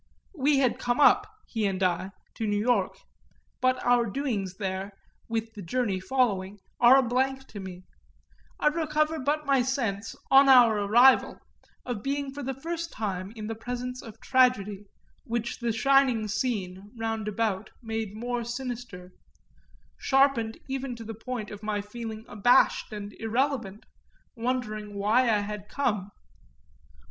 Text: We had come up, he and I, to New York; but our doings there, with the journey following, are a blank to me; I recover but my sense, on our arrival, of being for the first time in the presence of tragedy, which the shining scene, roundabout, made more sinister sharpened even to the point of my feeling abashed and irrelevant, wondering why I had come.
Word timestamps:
We 0.35 0.57
had 0.57 0.79
come 0.79 0.99
up, 0.99 1.27
he 1.45 1.67
and 1.67 1.83
I, 1.83 2.09
to 2.33 2.47
New 2.47 2.57
York; 2.57 2.97
but 3.61 3.77
our 3.85 4.07
doings 4.07 4.55
there, 4.55 4.93
with 5.29 5.53
the 5.53 5.61
journey 5.61 5.99
following, 5.99 6.57
are 6.79 6.97
a 6.97 7.03
blank 7.03 7.45
to 7.49 7.59
me; 7.59 7.83
I 8.59 8.69
recover 8.69 9.19
but 9.19 9.45
my 9.45 9.61
sense, 9.61 10.15
on 10.31 10.49
our 10.49 10.75
arrival, 10.79 11.37
of 11.85 12.01
being 12.01 12.33
for 12.33 12.41
the 12.41 12.55
first 12.59 12.91
time 12.91 13.31
in 13.35 13.45
the 13.45 13.53
presence 13.53 14.01
of 14.01 14.19
tragedy, 14.19 14.87
which 15.25 15.59
the 15.59 15.71
shining 15.71 16.27
scene, 16.27 16.89
roundabout, 16.97 17.69
made 17.83 18.15
more 18.15 18.43
sinister 18.43 19.11
sharpened 19.99 20.57
even 20.67 20.95
to 20.95 21.03
the 21.03 21.13
point 21.13 21.51
of 21.51 21.61
my 21.61 21.79
feeling 21.79 22.25
abashed 22.27 22.91
and 22.91 23.13
irrelevant, 23.19 23.85
wondering 24.35 24.95
why 24.95 25.25
I 25.29 25.41
had 25.41 25.69
come. 25.69 26.09